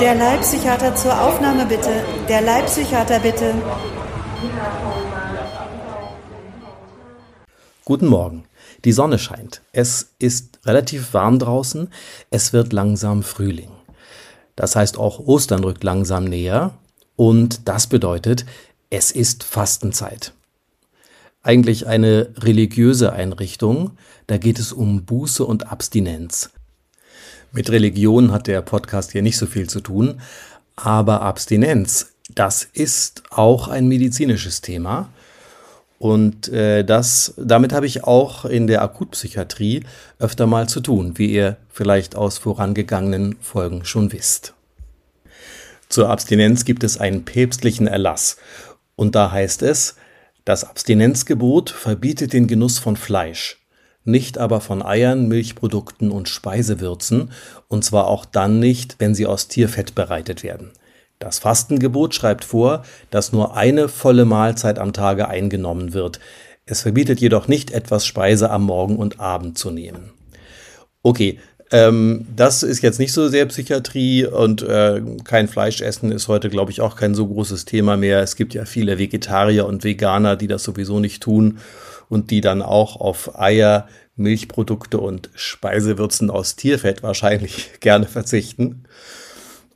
[0.00, 2.02] Der Leibpsychiater zur Aufnahme bitte.
[2.28, 3.54] Der Leibpsychiater bitte.
[7.84, 8.44] Guten Morgen.
[8.84, 9.62] Die Sonne scheint.
[9.72, 11.88] Es ist relativ warm draußen.
[12.30, 13.70] Es wird langsam Frühling.
[14.56, 16.74] Das heißt auch Ostern rückt langsam näher.
[17.14, 18.44] Und das bedeutet,
[18.90, 20.32] es ist Fastenzeit.
[21.46, 23.92] Eigentlich eine religiöse Einrichtung.
[24.26, 26.50] Da geht es um Buße und Abstinenz.
[27.52, 30.20] Mit Religion hat der Podcast hier nicht so viel zu tun,
[30.74, 35.10] aber Abstinenz, das ist auch ein medizinisches Thema.
[36.00, 39.84] Und äh, das, damit habe ich auch in der Akutpsychiatrie
[40.18, 44.54] öfter mal zu tun, wie ihr vielleicht aus vorangegangenen Folgen schon wisst.
[45.88, 48.36] Zur Abstinenz gibt es einen päpstlichen Erlass.
[48.96, 49.94] Und da heißt es,
[50.46, 53.66] das Abstinenzgebot verbietet den Genuss von Fleisch,
[54.04, 57.32] nicht aber von Eiern, Milchprodukten und Speisewürzen,
[57.66, 60.70] und zwar auch dann nicht, wenn sie aus Tierfett bereitet werden.
[61.18, 66.20] Das Fastengebot schreibt vor, dass nur eine volle Mahlzeit am Tage eingenommen wird.
[66.64, 70.12] Es verbietet jedoch nicht, etwas Speise am Morgen und Abend zu nehmen.
[71.02, 71.40] Okay,
[71.76, 76.48] ähm, das ist jetzt nicht so sehr Psychiatrie und äh, kein Fleisch essen ist heute,
[76.48, 78.20] glaube ich, auch kein so großes Thema mehr.
[78.20, 81.58] Es gibt ja viele Vegetarier und Veganer, die das sowieso nicht tun
[82.08, 88.84] und die dann auch auf Eier, Milchprodukte und Speisewürzen aus Tierfett wahrscheinlich gerne verzichten.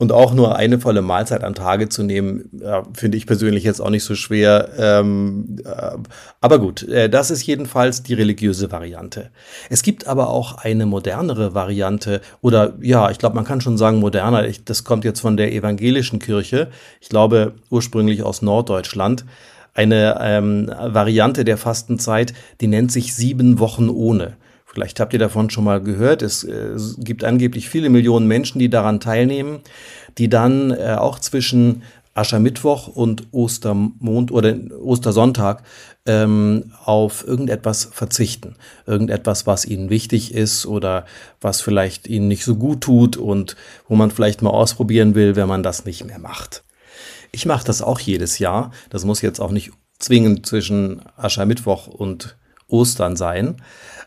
[0.01, 3.83] Und auch nur eine volle Mahlzeit am Tage zu nehmen, ja, finde ich persönlich jetzt
[3.83, 4.71] auch nicht so schwer.
[4.79, 5.99] Ähm, äh,
[6.41, 9.29] aber gut, äh, das ist jedenfalls die religiöse Variante.
[9.69, 13.99] Es gibt aber auch eine modernere Variante oder ja, ich glaube, man kann schon sagen
[13.99, 14.47] moderner.
[14.47, 16.69] Ich, das kommt jetzt von der evangelischen Kirche.
[17.03, 19.27] Ich glaube ursprünglich aus Norddeutschland
[19.75, 24.39] eine ähm, Variante der Fastenzeit, die nennt sich sieben Wochen ohne.
[24.73, 26.23] Vielleicht habt ihr davon schon mal gehört.
[26.23, 29.61] Es, äh, gibt angeblich viele Millionen Menschen, die daran teilnehmen,
[30.17, 31.83] die dann äh, auch zwischen
[32.15, 35.65] Aschermittwoch und Ostermond oder Ostersonntag
[36.07, 38.57] ähm, auf irgendetwas verzichten.
[38.87, 41.05] Irgendetwas, was ihnen wichtig ist oder
[41.41, 43.57] was vielleicht ihnen nicht so gut tut und
[43.89, 46.63] wo man vielleicht mal ausprobieren will, wenn man das nicht mehr macht.
[47.33, 48.71] Ich mache das auch jedes Jahr.
[48.89, 52.37] Das muss jetzt auch nicht zwingend zwischen Aschermittwoch und
[52.69, 53.57] Ostern sein.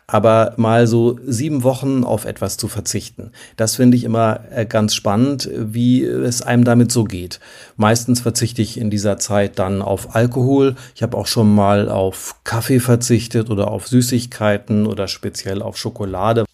[0.06, 4.94] Aber mal so sieben Wochen auf etwas zu verzichten, das finde ich immer äh, ganz
[4.94, 7.40] spannend, wie es einem damit so geht.
[7.76, 10.76] Meistens verzichte ich in dieser Zeit dann auf Alkohol.
[10.94, 16.44] Ich habe auch schon mal auf Kaffee verzichtet oder auf Süßigkeiten oder speziell auf Schokolade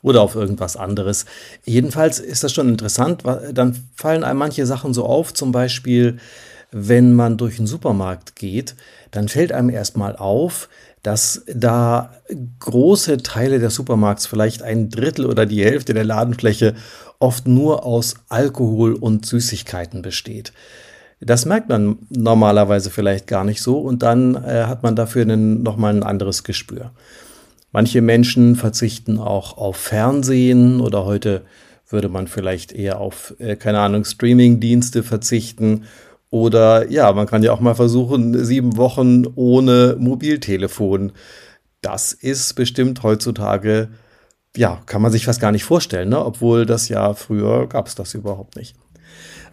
[0.00, 1.26] oder auf irgendwas anderes.
[1.64, 3.22] Jedenfalls ist das schon interessant.
[3.52, 6.18] Dann fallen einem manche Sachen so auf, zum Beispiel,
[6.76, 8.74] wenn man durch den Supermarkt geht,
[9.12, 10.68] dann fällt einem erstmal auf,
[11.04, 12.14] dass da
[12.58, 16.74] große Teile des Supermarkts, vielleicht ein Drittel oder die Hälfte der Ladenfläche,
[17.20, 20.52] oft nur aus Alkohol und Süßigkeiten besteht.
[21.20, 25.94] Das merkt man normalerweise vielleicht gar nicht so und dann äh, hat man dafür nochmal
[25.94, 26.90] ein anderes Gespür.
[27.70, 31.42] Manche Menschen verzichten auch auf Fernsehen oder heute
[31.88, 35.84] würde man vielleicht eher auf, äh, keine Ahnung, Streaming-Dienste verzichten.
[36.34, 41.12] Oder ja, man kann ja auch mal versuchen, sieben Wochen ohne Mobiltelefon.
[41.80, 43.90] Das ist bestimmt heutzutage,
[44.56, 46.18] ja, kann man sich fast gar nicht vorstellen, ne?
[46.24, 48.74] obwohl das ja früher gab es das überhaupt nicht.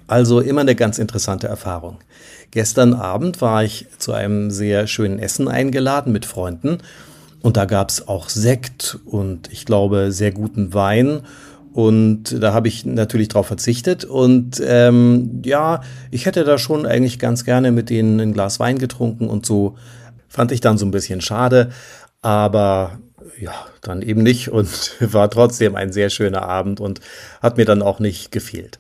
[0.08, 2.00] Also immer eine ganz interessante Erfahrung.
[2.50, 6.80] Gestern Abend war ich zu einem sehr schönen Essen eingeladen mit Freunden
[7.44, 11.22] und da gab es auch Sekt und ich glaube sehr guten Wein.
[11.74, 14.04] Und da habe ich natürlich drauf verzichtet.
[14.04, 18.78] Und ähm, ja, ich hätte da schon eigentlich ganz gerne mit denen ein Glas Wein
[18.78, 19.78] getrunken und so.
[20.28, 21.72] Fand ich dann so ein bisschen schade.
[22.22, 23.00] Aber
[23.40, 27.00] ja, dann eben nicht und war trotzdem ein sehr schöner Abend und
[27.42, 28.80] hat mir dann auch nicht gefehlt.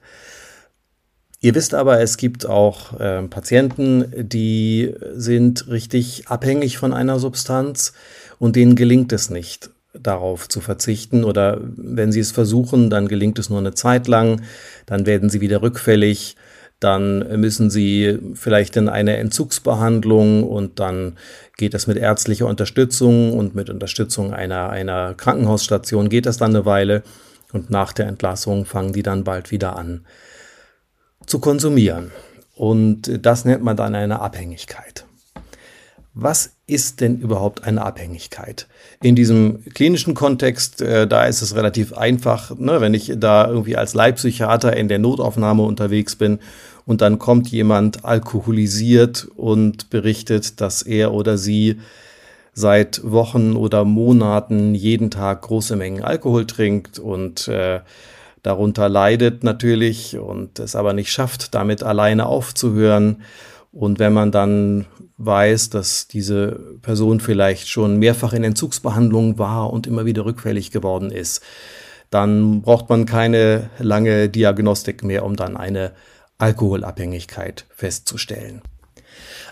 [1.43, 7.93] Ihr wisst aber, es gibt auch äh, Patienten, die sind richtig abhängig von einer Substanz
[8.37, 13.39] und denen gelingt es nicht, darauf zu verzichten oder wenn sie es versuchen, dann gelingt
[13.39, 14.41] es nur eine Zeit lang,
[14.85, 16.35] dann werden sie wieder rückfällig,
[16.79, 21.17] dann müssen sie vielleicht in eine Entzugsbehandlung und dann
[21.57, 26.65] geht es mit ärztlicher Unterstützung und mit Unterstützung einer, einer Krankenhausstation geht das dann eine
[26.65, 27.03] Weile
[27.53, 30.05] und nach der Entlassung fangen die dann bald wieder an
[31.25, 32.11] zu konsumieren.
[32.55, 35.05] Und das nennt man dann eine Abhängigkeit.
[36.13, 38.67] Was ist denn überhaupt eine Abhängigkeit?
[39.01, 43.77] In diesem klinischen Kontext, äh, da ist es relativ einfach, ne, wenn ich da irgendwie
[43.77, 46.39] als Leibpsychiater in der Notaufnahme unterwegs bin
[46.85, 51.79] und dann kommt jemand alkoholisiert und berichtet, dass er oder sie
[52.53, 57.79] seit Wochen oder Monaten jeden Tag große Mengen Alkohol trinkt und äh,
[58.43, 63.21] darunter leidet natürlich und es aber nicht schafft, damit alleine aufzuhören.
[63.71, 64.85] Und wenn man dann
[65.25, 71.11] weiß, dass diese Person vielleicht schon mehrfach in Entzugsbehandlung war und immer wieder rückfällig geworden
[71.11, 71.41] ist,
[72.09, 75.93] dann braucht man keine lange Diagnostik mehr, um dann eine
[76.37, 78.61] Alkoholabhängigkeit festzustellen.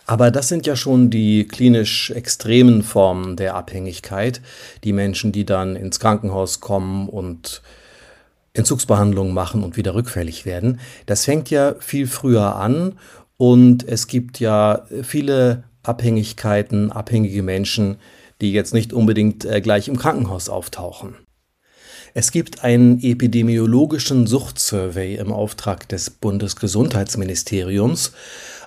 [0.05, 4.41] Aber das sind ja schon die klinisch extremen Formen der Abhängigkeit,
[4.83, 7.61] die Menschen, die dann ins Krankenhaus kommen und
[8.53, 10.79] Entzugsbehandlungen machen und wieder rückfällig werden.
[11.05, 12.97] Das fängt ja viel früher an
[13.39, 17.95] und es gibt ja viele Abhängigkeiten, abhängige Menschen,
[18.41, 21.15] die jetzt nicht unbedingt äh, gleich im Krankenhaus auftauchen.
[22.13, 28.11] Es gibt einen epidemiologischen Suchtsurvey im Auftrag des Bundesgesundheitsministeriums,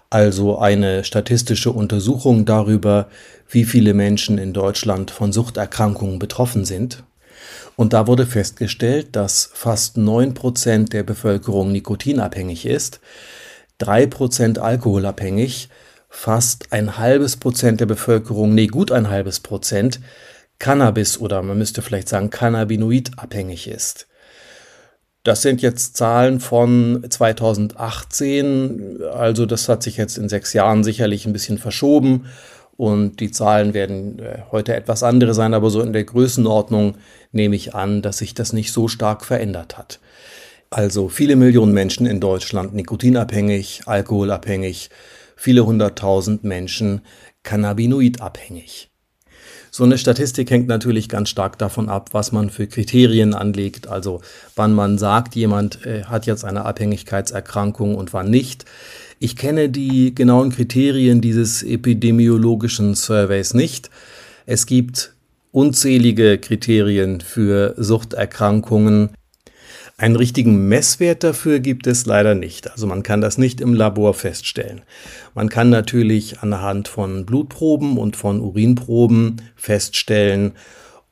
[0.08, 3.08] also eine statistische Untersuchung darüber,
[3.50, 7.04] wie viele Menschen in Deutschland von Suchterkrankungen betroffen sind.
[7.76, 13.00] Und da wurde festgestellt, dass fast 9% der Bevölkerung nikotinabhängig ist,
[13.82, 15.68] 3% alkoholabhängig,
[16.08, 20.00] fast ein halbes Prozent der Bevölkerung, nee, gut ein halbes Prozent,
[20.58, 24.06] Cannabis oder man müsste vielleicht sagen Cannabinoid abhängig ist.
[25.24, 31.26] Das sind jetzt Zahlen von 2018, also das hat sich jetzt in sechs Jahren sicherlich
[31.26, 32.26] ein bisschen verschoben
[32.76, 36.96] und die Zahlen werden äh, heute etwas andere sein, aber so in der Größenordnung
[37.30, 40.00] nehme ich an, dass sich das nicht so stark verändert hat.
[40.72, 44.88] Also viele Millionen Menschen in Deutschland nikotinabhängig, alkoholabhängig,
[45.36, 47.02] viele hunderttausend Menschen
[47.42, 48.90] cannabinoidabhängig.
[49.70, 54.22] So eine Statistik hängt natürlich ganz stark davon ab, was man für Kriterien anlegt, also
[54.56, 58.64] wann man sagt, jemand äh, hat jetzt eine Abhängigkeitserkrankung und wann nicht.
[59.18, 63.90] Ich kenne die genauen Kriterien dieses epidemiologischen Surveys nicht.
[64.46, 65.12] Es gibt
[65.50, 69.10] unzählige Kriterien für Suchterkrankungen.
[70.02, 72.72] Einen richtigen Messwert dafür gibt es leider nicht.
[72.72, 74.80] Also man kann das nicht im Labor feststellen.
[75.32, 80.54] Man kann natürlich anhand von Blutproben und von Urinproben feststellen,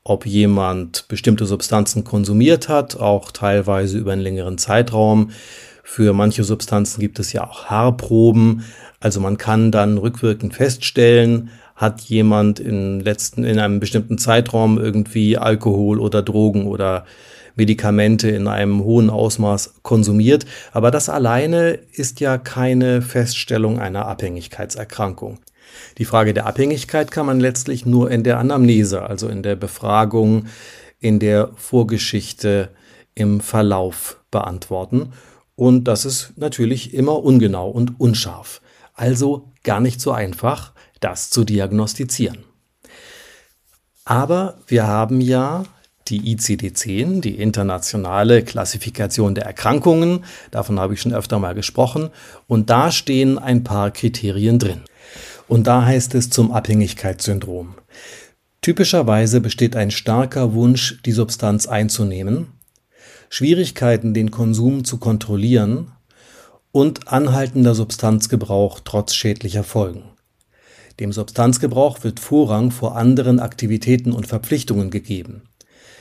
[0.03, 5.31] ob jemand bestimmte Substanzen konsumiert hat, auch teilweise über einen längeren Zeitraum.
[5.85, 8.65] Für manche Substanzen gibt es ja auch Haarproben.
[8.99, 15.39] Also man kann dann rückwirkend feststellen, hat jemand in letzten, in einem bestimmten Zeitraum irgendwie
[15.39, 17.05] Alkohol oder Drogen oder
[17.61, 20.47] Medikamente in einem hohen Ausmaß konsumiert.
[20.73, 25.41] Aber das alleine ist ja keine Feststellung einer Abhängigkeitserkrankung.
[25.99, 30.47] Die Frage der Abhängigkeit kann man letztlich nur in der Anamnese, also in der Befragung,
[31.01, 32.71] in der Vorgeschichte,
[33.15, 35.13] im Verlauf beantworten.
[35.55, 38.63] Und das ist natürlich immer ungenau und unscharf.
[38.95, 42.39] Also gar nicht so einfach, das zu diagnostizieren.
[44.06, 45.65] Aber wir haben ja
[46.11, 50.25] die ICD-10, die internationale Klassifikation der Erkrankungen.
[50.51, 52.11] Davon habe ich schon öfter mal gesprochen.
[52.47, 54.83] Und da stehen ein paar Kriterien drin.
[55.49, 57.75] Und da heißt es zum Abhängigkeitssyndrom.
[58.61, 62.49] Typischerweise besteht ein starker Wunsch, die Substanz einzunehmen,
[63.31, 65.93] Schwierigkeiten, den Konsum zu kontrollieren
[66.73, 70.05] und anhaltender Substanzgebrauch trotz schädlicher Folgen.
[71.01, 75.43] Dem Substanzgebrauch wird Vorrang vor anderen Aktivitäten und Verpflichtungen gegeben.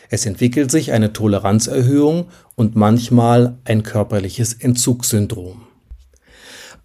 [0.10, 2.26] Es entwickelt sich eine Toleranzerhöhung
[2.56, 5.62] und manchmal ein körperliches Entzugssyndrom.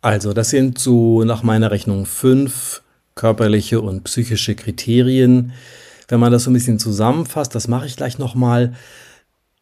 [0.02, 2.82] Also das sind so nach meiner Rechnung fünf
[3.14, 5.52] körperliche und psychische Kriterien.
[6.08, 8.74] Wenn man das so ein bisschen zusammenfasst, das mache ich gleich nochmal.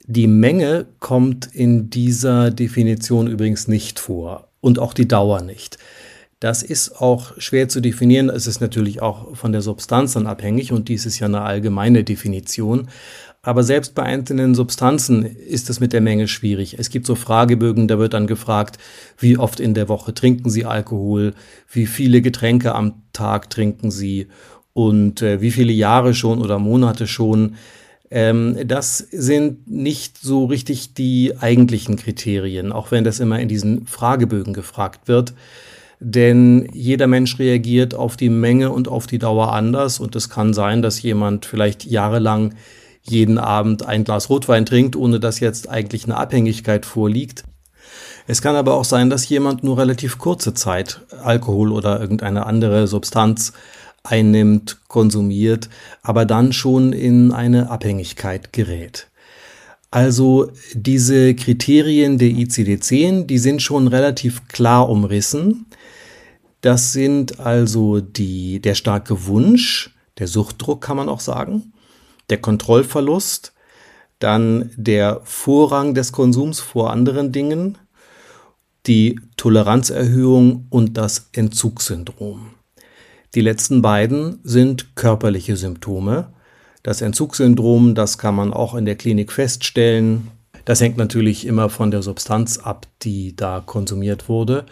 [0.04, 5.78] Die Menge kommt in dieser Definition übrigens nicht vor und auch die Dauer nicht.
[6.40, 8.28] Das ist auch schwer zu definieren.
[8.28, 12.02] Es ist natürlich auch von der Substanz dann abhängig und dies ist ja eine allgemeine
[12.02, 12.88] Definition.
[13.44, 16.76] Aber selbst bei einzelnen Substanzen ist es mit der Menge schwierig.
[16.78, 18.78] Es gibt so Fragebögen, da wird dann gefragt,
[19.18, 21.34] wie oft in der Woche trinken Sie Alkohol,
[21.68, 24.28] wie viele Getränke am Tag trinken Sie
[24.74, 27.56] und äh, wie viele Jahre schon oder Monate schon.
[28.12, 33.86] Ähm, das sind nicht so richtig die eigentlichen Kriterien, auch wenn das immer in diesen
[33.86, 35.34] Fragebögen gefragt wird.
[35.98, 40.54] Denn jeder Mensch reagiert auf die Menge und auf die Dauer anders und es kann
[40.54, 42.54] sein, dass jemand vielleicht jahrelang
[43.02, 47.44] jeden Abend ein Glas Rotwein trinkt, ohne dass jetzt eigentlich eine Abhängigkeit vorliegt.
[48.26, 52.86] Es kann aber auch sein, dass jemand nur relativ kurze Zeit Alkohol oder irgendeine andere
[52.86, 53.52] Substanz
[54.04, 55.68] einnimmt, konsumiert,
[56.02, 59.08] aber dann schon in eine Abhängigkeit gerät.
[59.90, 65.66] Also diese Kriterien der ICD-10, die sind schon relativ klar umrissen.
[66.62, 71.72] Das sind also die, der starke Wunsch, der Suchtdruck kann man auch sagen,
[72.32, 73.52] der Kontrollverlust,
[74.18, 77.76] dann der Vorrang des Konsums vor anderen Dingen,
[78.86, 82.54] die Toleranzerhöhung und das Entzugssyndrom.
[83.34, 86.32] Die letzten beiden sind körperliche Symptome.
[86.82, 90.28] Das Entzugssyndrom, das kann man auch in der Klinik feststellen.
[90.64, 94.64] Das hängt natürlich immer von der Substanz ab, die da konsumiert wurde.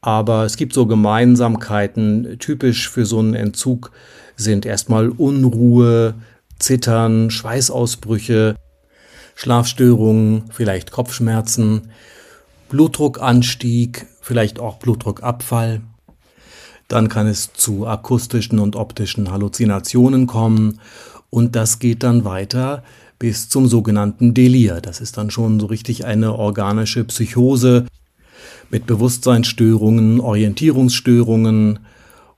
[0.00, 2.36] Aber es gibt so Gemeinsamkeiten.
[2.38, 3.90] Typisch für so einen Entzug
[4.36, 6.14] sind erstmal Unruhe,
[6.60, 8.54] Zittern, Schweißausbrüche,
[9.34, 11.90] Schlafstörungen, vielleicht Kopfschmerzen,
[12.68, 15.80] Blutdruckanstieg, vielleicht auch Blutdruckabfall.
[16.88, 20.80] Dann kann es zu akustischen und optischen Halluzinationen kommen
[21.30, 22.82] und das geht dann weiter
[23.18, 24.80] bis zum sogenannten Delir.
[24.80, 27.86] Das ist dann schon so richtig eine organische Psychose
[28.70, 31.80] mit Bewusstseinsstörungen, Orientierungsstörungen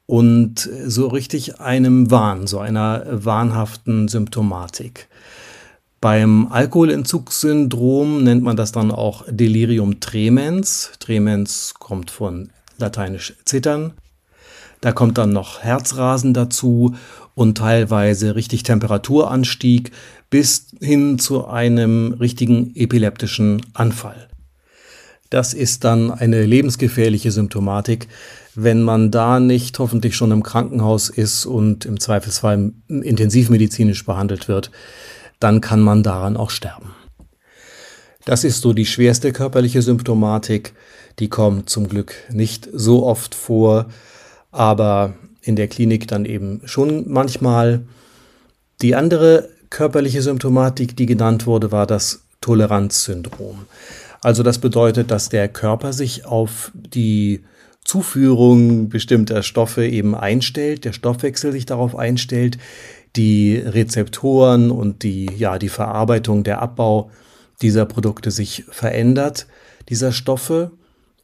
[0.06, 5.09] und so richtig einem Wahn, so einer wahnhaften Symptomatik.
[6.00, 10.90] Beim Alkoholentzugssyndrom nennt man das dann auch Delirium tremens.
[10.99, 13.92] Tremens kommt von lateinisch zittern.
[14.80, 16.97] Da kommt dann noch Herzrasen dazu
[17.37, 19.92] und teilweise richtig Temperaturanstieg
[20.28, 24.28] bis hin zu einem richtigen epileptischen Anfall.
[25.30, 28.09] Das ist dann eine lebensgefährliche Symptomatik,
[28.54, 34.71] wenn man da nicht hoffentlich schon im Krankenhaus ist und im Zweifelsfall intensivmedizinisch behandelt wird,
[35.40, 36.94] dann kann man daran auch sterben.
[38.25, 40.75] Das ist so die schwerste körperliche Symptomatik,
[41.18, 43.87] die kommt zum Glück nicht so oft vor,
[44.50, 47.85] aber in der Klinik dann eben schon manchmal.
[48.80, 53.66] Die andere körperliche Symptomatik, die genannt wurde, war das Toleranzsyndrom.
[54.21, 57.42] Also das bedeutet, dass der Körper sich auf die
[57.85, 62.59] Zuführung bestimmter Stoffe eben einstellt, der Stoffwechsel sich darauf einstellt,
[63.17, 67.11] die Rezeptoren und die, ja, die Verarbeitung, der Abbau
[67.61, 69.47] dieser Produkte sich verändert,
[69.89, 70.71] dieser Stoffe,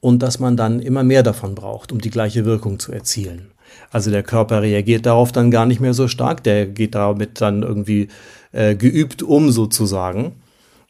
[0.01, 3.51] und dass man dann immer mehr davon braucht, um die gleiche Wirkung zu erzielen.
[3.91, 7.63] Also der Körper reagiert darauf dann gar nicht mehr so stark, der geht damit dann
[7.63, 8.09] irgendwie
[8.53, 10.37] äh, geübt um sozusagen.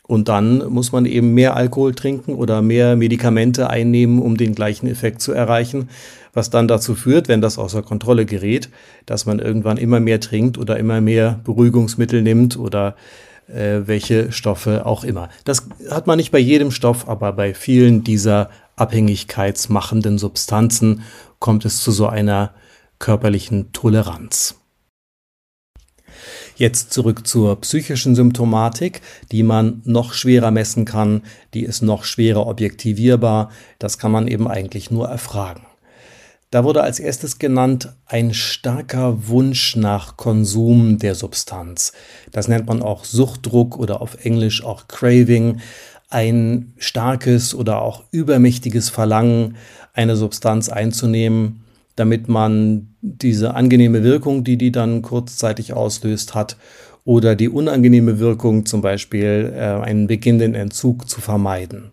[0.08, 4.86] Und dann muss man eben mehr Alkohol trinken oder mehr Medikamente einnehmen, um den gleichen
[4.86, 5.90] Effekt zu erreichen,
[6.32, 8.70] was dann dazu führt, wenn das außer Kontrolle gerät,
[9.04, 12.96] dass man irgendwann immer mehr trinkt oder immer mehr Beruhigungsmittel nimmt oder
[13.48, 15.28] äh, welche Stoffe auch immer.
[15.44, 21.02] Das hat man nicht bei jedem Stoff, aber bei vielen dieser abhängigkeitsmachenden Substanzen
[21.38, 22.52] kommt es zu so einer
[22.98, 24.58] körperlichen Toleranz.
[26.58, 29.00] Jetzt zurück zur psychischen Symptomatik,
[29.30, 31.22] die man noch schwerer messen kann,
[31.54, 35.62] die ist noch schwerer objektivierbar, das kann man eben eigentlich nur erfragen.
[36.50, 41.92] Da wurde als erstes genannt ein starker Wunsch nach Konsum der Substanz.
[42.32, 45.60] Das nennt man auch Suchtdruck oder auf Englisch auch Craving.
[46.10, 49.54] Ein starkes oder auch übermächtiges Verlangen,
[49.92, 51.62] eine Substanz einzunehmen,
[51.98, 56.56] damit man diese angenehme Wirkung, die die dann kurzzeitig auslöst, hat,
[57.04, 61.90] oder die unangenehme Wirkung, zum Beispiel äh, einen beginnenden Entzug, zu vermeiden.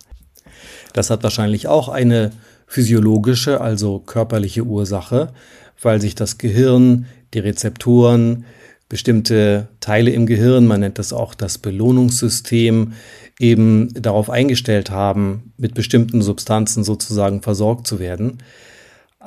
[0.91, 2.31] Das hat wahrscheinlich auch eine
[2.67, 5.29] physiologische, also körperliche Ursache,
[5.81, 8.45] weil sich das Gehirn, die Rezeptoren,
[8.89, 12.93] bestimmte Teile im Gehirn, man nennt das auch das Belohnungssystem,
[13.39, 18.39] eben darauf eingestellt haben, mit bestimmten Substanzen sozusagen versorgt zu werden.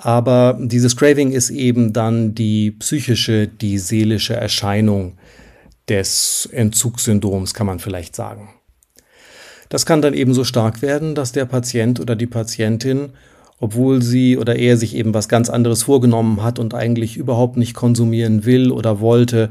[0.01, 5.15] Aber dieses Craving ist eben dann die psychische, die seelische Erscheinung
[5.89, 8.51] des Entzugssyndroms, kann man vielleicht sagen.
[9.69, 13.11] Das kann dann eben so stark werden, dass der Patient oder die Patientin,
[13.59, 17.75] obwohl sie oder er sich eben was ganz anderes vorgenommen hat und eigentlich überhaupt nicht
[17.75, 19.51] konsumieren will oder wollte,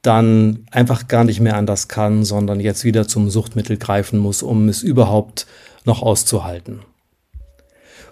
[0.00, 4.68] dann einfach gar nicht mehr anders kann, sondern jetzt wieder zum Suchtmittel greifen muss, um
[4.68, 5.46] es überhaupt
[5.84, 6.80] noch auszuhalten.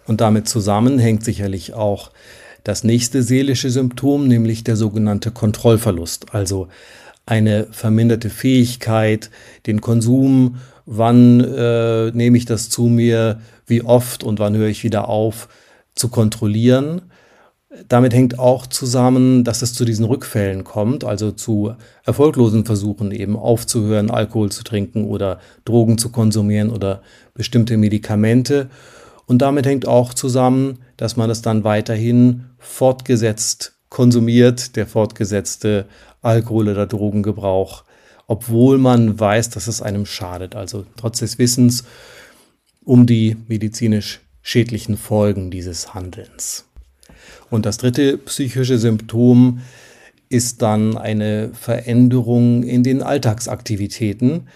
[0.06, 2.11] Und damit zusammenhängt sicherlich auch
[2.62, 6.68] das nächste seelische Symptom, nämlich der sogenannte Kontrollverlust, also
[7.26, 9.30] eine verminderte Fähigkeit,
[9.66, 10.56] den Konsum,
[10.87, 15.49] wann äh, nehme ich das zu mir, wie oft und wann höre ich wieder auf,
[15.94, 17.02] zu kontrollieren.
[17.88, 23.37] Damit hängt auch zusammen, dass es zu diesen Rückfällen kommt, also zu erfolglosen Versuchen eben
[23.37, 27.02] aufzuhören, Alkohol zu trinken oder Drogen zu konsumieren oder
[27.34, 28.68] bestimmte Medikamente
[29.26, 35.87] und damit hängt auch zusammen, dass man es dann weiterhin fortgesetzt konsumiert, der fortgesetzte
[36.23, 37.85] Alkohol- oder Drogengebrauch,
[38.26, 40.57] obwohl man weiß, dass es einem schadet.
[40.57, 41.85] Also trotz des Wissens
[42.85, 46.64] um die medizinisch schädlichen Folgen dieses Handelns.
[47.50, 49.61] Und das dritte psychische Symptom
[50.28, 54.49] ist dann eine Veränderung in den Alltagsaktivitäten,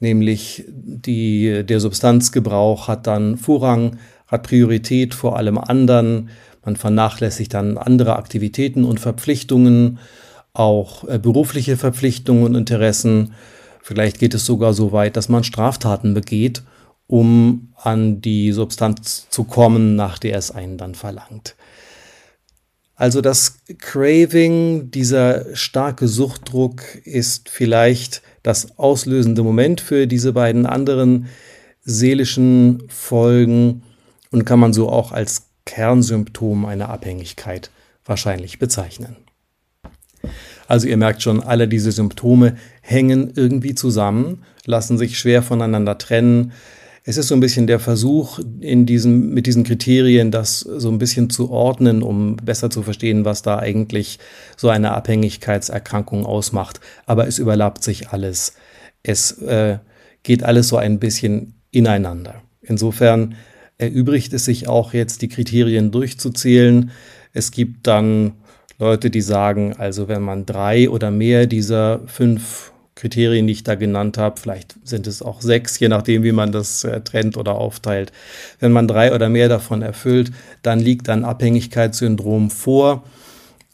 [0.00, 6.30] nämlich die, der Substanzgebrauch hat dann Vorrang, hat Priorität vor allem anderen,
[6.64, 9.98] man vernachlässigt dann andere Aktivitäten und Verpflichtungen,
[10.52, 13.34] auch äh, berufliche Verpflichtungen und Interessen.
[13.82, 16.62] Vielleicht geht es sogar so weit, dass man Straftaten begeht,
[17.06, 21.56] um an die Substanz zu kommen, nach der es einen dann verlangt.
[22.94, 31.26] Also das Craving, dieser starke Suchtdruck ist vielleicht das auslösende Moment für diese beiden anderen
[31.82, 33.82] seelischen Folgen
[34.30, 37.70] und kann man so auch als Kernsymptom einer Abhängigkeit
[38.04, 39.16] wahrscheinlich bezeichnen.
[40.68, 46.52] Also ihr merkt schon, alle diese Symptome hängen irgendwie zusammen, lassen sich schwer voneinander trennen.
[47.04, 50.98] Es ist so ein bisschen der Versuch, in diesem, mit diesen Kriterien das so ein
[50.98, 54.18] bisschen zu ordnen, um besser zu verstehen, was da eigentlich
[54.56, 56.80] so eine Abhängigkeitserkrankung ausmacht.
[57.06, 58.54] Aber es überlappt sich alles.
[59.02, 59.78] Es äh,
[60.22, 62.42] geht alles so ein bisschen ineinander.
[62.60, 63.34] Insofern
[63.78, 66.90] erübrigt es sich auch jetzt, die Kriterien durchzuzählen.
[67.32, 68.34] Es gibt dann
[68.78, 72.69] Leute, die sagen, also wenn man drei oder mehr dieser fünf
[73.00, 76.52] Kriterien, die ich da genannt habe, vielleicht sind es auch sechs, je nachdem, wie man
[76.52, 78.12] das äh, trennt oder aufteilt.
[78.58, 83.04] Wenn man drei oder mehr davon erfüllt, dann liegt ein Abhängigkeitssyndrom vor.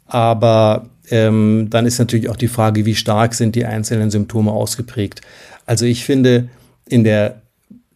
[0.07, 5.23] Aber ähm, dann ist natürlich auch die Frage, wie stark sind die einzelnen Symptome ausgeprägt.
[5.67, 6.49] Also ich finde,
[6.89, 7.43] in der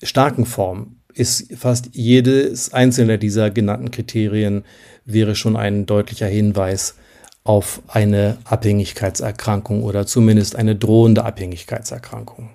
[0.03, 4.65] starken Form ist fast jedes einzelne dieser genannten Kriterien
[5.05, 6.97] wäre schon ein deutlicher Hinweis
[7.45, 12.51] auf eine Abhängigkeitserkrankung oder zumindest eine drohende Abhängigkeitserkrankung.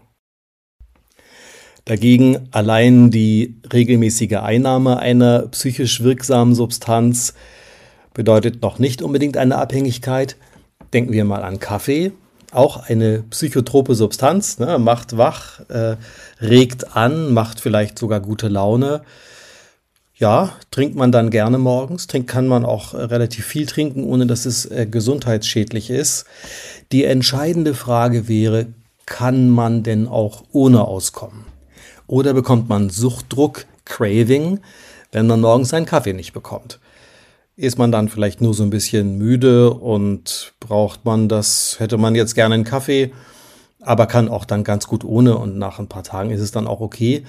[1.86, 7.36] Dagegen allein die regelmäßige Einnahme einer psychisch wirksamen Substanz
[8.13, 10.36] bedeutet noch nicht unbedingt eine Abhängigkeit.
[10.94, 12.12] Denken wir mal an Kaffee,
[12.51, 15.98] auch eine psychotrope Substanz, ne, macht wach, äh,
[16.42, 19.01] regt an, macht vielleicht sogar gute Laune.
[20.18, 24.25] Ja, trinkt man dann gerne morgens, trinkt kann man auch äh, relativ viel trinken, ohne
[24.25, 26.25] dass es äh, gesundheitsschädlich ist.
[26.94, 28.68] Die entscheidende Frage wäre,
[29.06, 31.44] kann man denn auch ohne auskommen?
[32.08, 34.62] Oder bekommt man Suchtdruck, Craving,
[35.12, 36.80] wenn man morgens seinen Kaffee nicht bekommt?
[37.58, 42.16] Ist man dann vielleicht nur so ein bisschen müde und braucht man das, hätte man
[42.16, 43.12] jetzt gerne einen Kaffee,
[43.82, 46.68] aber kann auch dann ganz gut ohne und nach ein paar Tagen ist es dann
[46.68, 47.25] auch okay.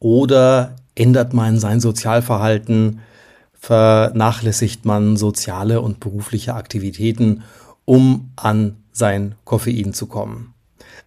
[0.00, 3.00] Oder ändert man sein Sozialverhalten,
[3.52, 7.42] vernachlässigt man soziale und berufliche Aktivitäten,
[7.84, 10.54] um an sein Koffein zu kommen.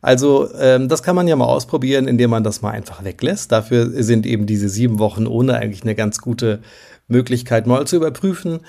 [0.02, 3.52] Also ähm, das kann man ja mal ausprobieren, indem man das mal einfach weglässt.
[3.52, 6.62] Dafür sind eben diese sieben Wochen ohne eigentlich eine ganz gute
[7.08, 8.60] Möglichkeit, mal zu überprüfen,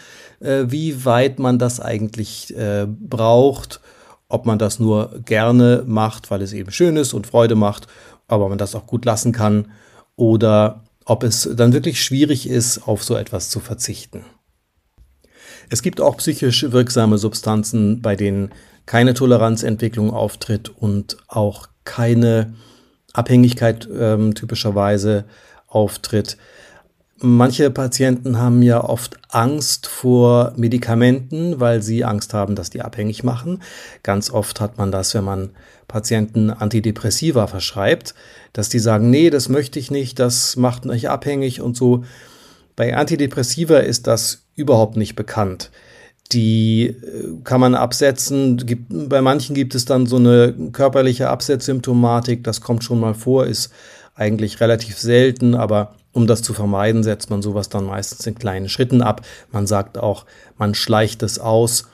[0.40, 3.81] äh, wie weit man das eigentlich äh, braucht,
[4.28, 7.88] ob man das nur gerne macht, weil es eben schön ist und Freude macht,
[8.26, 9.68] aber man das auch gut lassen kann
[10.16, 14.25] oder ob es dann wirklich schwierig ist, auf so etwas zu verzichten.
[15.71, 18.51] Es gibt auch psychisch wirksame Substanzen, bei denen
[18.85, 22.55] keine Toleranzentwicklung auftritt und auch keine
[23.14, 25.25] Abhängigkeit ähm, typischerweise
[25.66, 26.37] auftritt.
[27.20, 33.24] Manche Patienten haben ja oft Angst vor Medikamenten, weil sie Angst haben, dass die abhängig
[33.24, 33.61] machen.
[34.04, 35.50] Ganz oft hat man das, wenn man
[35.88, 38.14] Patienten Antidepressiva verschreibt,
[38.52, 42.04] dass die sagen, nee, das möchte ich nicht, das macht mich abhängig und so.
[42.76, 45.72] Bei Antidepressiva ist das überhaupt nicht bekannt.
[46.31, 46.94] Die äh,
[47.42, 48.62] kann man absetzen.
[48.88, 52.44] bei manchen gibt es dann so eine körperliche Absetzsymptomatik.
[52.44, 53.72] Das kommt schon mal vor, ist
[54.14, 58.68] eigentlich relativ selten, aber um das zu vermeiden, setzt man sowas dann meistens in kleinen
[58.68, 59.23] Schritten ab.
[59.53, 61.85] Man sagt auch, man schleicht es aus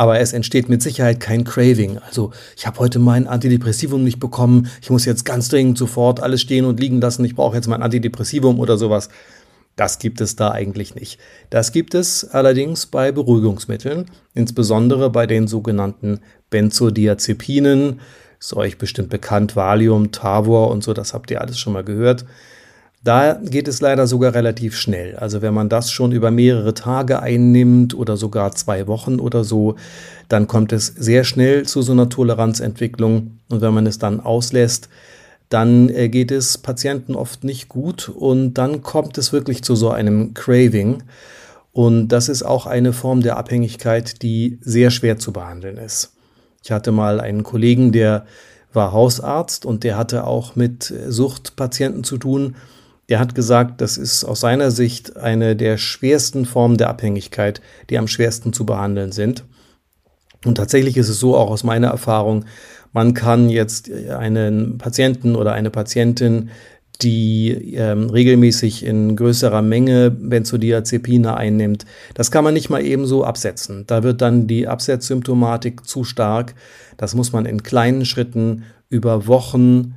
[0.00, 1.98] aber es entsteht mit Sicherheit kein Craving.
[1.98, 6.40] Also ich habe heute mein Antidepressivum nicht bekommen, ich muss jetzt ganz dringend sofort alles
[6.40, 9.10] stehen und liegen lassen, ich brauche jetzt mein Antidepressivum oder sowas.
[9.76, 11.20] Das gibt es da eigentlich nicht.
[11.50, 18.00] Das gibt es allerdings bei Beruhigungsmitteln, insbesondere bei den sogenannten Benzodiazepinen.
[18.38, 22.24] Ist euch bestimmt bekannt, Valium, Tavor und so, das habt ihr alles schon mal gehört.
[23.02, 25.16] Da geht es leider sogar relativ schnell.
[25.16, 29.76] Also wenn man das schon über mehrere Tage einnimmt oder sogar zwei Wochen oder so,
[30.28, 33.38] dann kommt es sehr schnell zu so einer Toleranzentwicklung.
[33.48, 34.90] Und wenn man es dann auslässt,
[35.48, 39.90] dann äh, geht es Patienten oft nicht gut und dann kommt es wirklich zu so
[39.90, 41.02] einem Craving.
[41.72, 46.12] Und das ist auch eine Form der Abhängigkeit, die sehr schwer zu behandeln ist.
[46.62, 48.26] Ich hatte mal einen Kollegen, der
[48.74, 52.56] war Hausarzt und der hatte auch mit Suchtpatienten zu tun
[53.10, 57.98] der hat gesagt, das ist aus seiner Sicht eine der schwersten Formen der Abhängigkeit, die
[57.98, 59.44] am schwersten zu behandeln sind.
[60.44, 62.44] Und tatsächlich ist es so, auch aus meiner Erfahrung,
[62.92, 66.50] man kann jetzt einen Patienten oder eine Patientin,
[67.02, 73.24] die ähm, regelmäßig in größerer Menge Benzodiazepine einnimmt, das kann man nicht mal eben so
[73.24, 73.84] absetzen.
[73.86, 76.54] Da wird dann die Absetzsymptomatik zu stark.
[76.96, 79.94] Das muss man in kleinen Schritten über Wochen,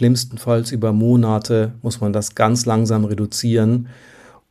[0.00, 3.88] schlimmstenfalls über Monate, muss man das ganz langsam reduzieren,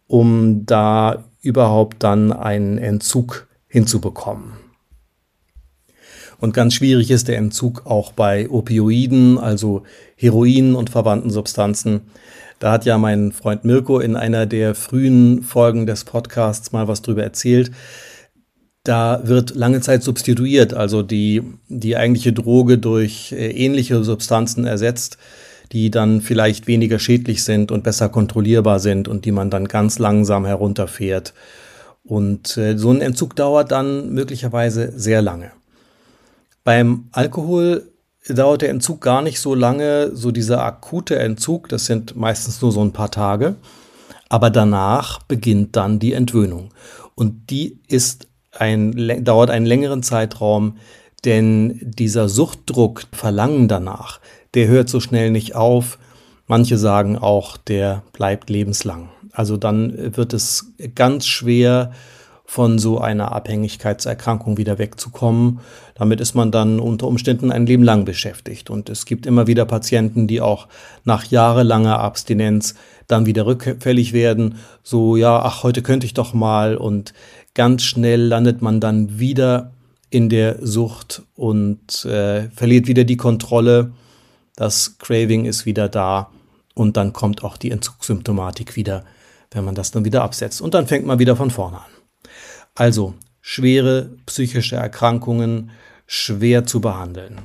[0.06, 4.54] um da überhaupt dann einen Entzug hinzubekommen.
[6.38, 9.82] Und ganz schwierig ist der Entzug auch bei Opioiden, also
[10.16, 12.02] Heroin und verwandten Substanzen.
[12.60, 17.02] Da hat ja mein Freund Mirko in einer der frühen Folgen des Podcasts mal was
[17.02, 17.72] drüber erzählt.
[18.84, 25.18] Da wird lange Zeit substituiert, also die, die eigentliche Droge durch äh, ähnliche Substanzen ersetzt,
[25.72, 30.00] die dann vielleicht weniger schädlich sind und besser kontrollierbar sind und die man dann ganz
[30.00, 31.34] langsam herunterfährt.
[32.04, 35.52] Und äh, so ein Entzug dauert dann möglicherweise sehr lange.
[36.64, 37.92] Beim Alkohol
[38.28, 42.72] dauert der Entzug gar nicht so lange, so dieser akute Entzug, das sind meistens nur
[42.72, 43.56] so ein paar Tage.
[44.30, 46.70] Aber danach beginnt dann die Entwöhnung.
[47.16, 50.78] Und die ist ein, dauert einen längeren Zeitraum,
[51.26, 54.20] denn dieser Suchtdruck, Verlangen danach,
[54.54, 56.00] der hört so schnell nicht auf.
[56.48, 59.10] Manche sagen auch, der bleibt lebenslang.
[59.32, 61.92] Also dann wird es ganz schwer,
[62.50, 65.60] von so einer Abhängigkeitserkrankung wieder wegzukommen.
[65.94, 68.72] Damit ist man dann unter Umständen ein Leben lang beschäftigt.
[68.72, 70.68] Und es gibt immer wieder Patienten, die auch
[71.06, 72.74] nach jahrelanger Abstinenz
[73.06, 74.56] dann wieder rückfällig werden.
[74.82, 76.76] So, ja, ach, heute könnte ich doch mal.
[76.76, 77.14] Und
[77.54, 79.72] ganz schnell landet man dann wieder
[80.10, 83.92] in der Sucht und äh, verliert wieder die Kontrolle.
[84.56, 86.32] Das Craving ist wieder da.
[86.74, 89.04] Und dann kommt auch die Entzugssymptomatik wieder,
[89.52, 90.62] wenn man das dann wieder absetzt.
[90.62, 91.92] Und dann fängt man wieder von vorne an.
[92.76, 95.72] Also schwere psychische Erkrankungen
[96.08, 97.40] schwer zu behandeln.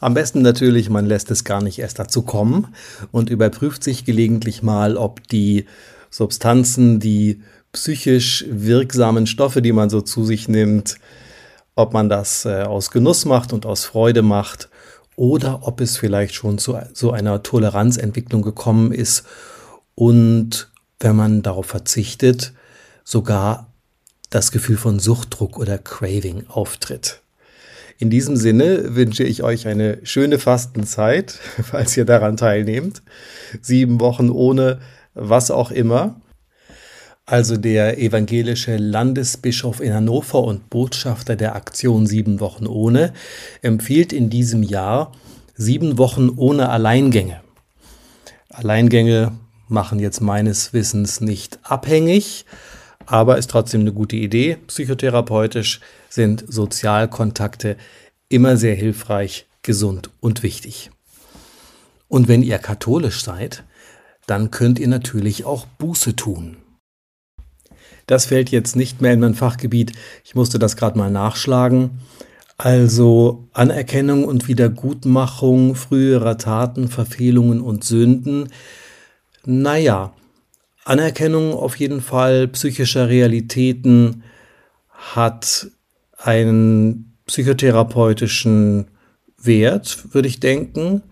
[0.00, 2.74] Am besten natürlich, man lässt es gar nicht erst dazu kommen
[3.12, 5.66] und überprüft sich gelegentlich mal, ob die
[6.10, 7.42] Substanzen, die
[7.76, 10.96] psychisch wirksamen Stoffe, die man so zu sich nimmt,
[11.74, 14.70] ob man das äh, aus Genuss macht und aus Freude macht
[15.14, 19.24] oder ob es vielleicht schon zu so einer Toleranzentwicklung gekommen ist
[19.94, 22.54] und wenn man darauf verzichtet,
[23.04, 23.70] sogar
[24.30, 27.20] das Gefühl von Suchtdruck oder Craving auftritt.
[27.98, 33.02] In diesem Sinne wünsche ich euch eine schöne Fastenzeit, falls ihr daran teilnehmt.
[33.60, 34.80] Sieben Wochen ohne
[35.12, 36.18] was auch immer.
[37.28, 43.12] Also der evangelische Landesbischof in Hannover und Botschafter der Aktion Sieben Wochen ohne
[43.62, 45.10] empfiehlt in diesem Jahr
[45.56, 47.40] sieben Wochen ohne Alleingänge.
[48.48, 49.32] Alleingänge
[49.66, 52.44] machen jetzt meines Wissens nicht abhängig,
[53.06, 54.58] aber ist trotzdem eine gute Idee.
[54.68, 57.76] Psychotherapeutisch sind Sozialkontakte
[58.28, 60.92] immer sehr hilfreich, gesund und wichtig.
[62.06, 63.64] Und wenn ihr katholisch seid,
[64.28, 66.58] dann könnt ihr natürlich auch Buße tun.
[68.06, 69.92] Das fällt jetzt nicht mehr in mein Fachgebiet.
[70.24, 71.90] Ich musste das gerade mal nachschlagen.
[72.58, 78.48] Also Anerkennung und Wiedergutmachung früherer Taten, Verfehlungen und Sünden.
[79.44, 80.12] Naja,
[80.84, 84.22] Anerkennung auf jeden Fall psychischer Realitäten
[84.88, 85.68] hat
[86.16, 88.86] einen psychotherapeutischen
[89.36, 91.02] Wert, würde ich denken,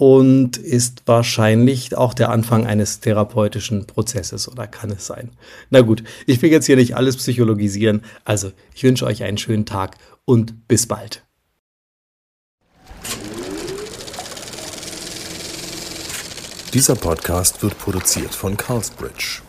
[0.00, 5.32] und ist wahrscheinlich auch der Anfang eines therapeutischen Prozesses oder kann es sein.
[5.68, 9.66] Na gut, ich will jetzt hier nicht alles psychologisieren, also ich wünsche euch einen schönen
[9.66, 11.22] Tag und bis bald.
[16.72, 19.42] Dieser Podcast wird produziert von Carlsbridge.